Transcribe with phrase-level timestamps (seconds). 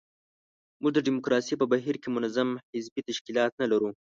[0.81, 3.89] موږ د ډیموکراسۍ په بهیر کې منظم حزبي تشکیلات نه لرو.